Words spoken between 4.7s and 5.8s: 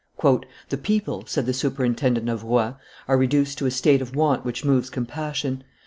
compassion.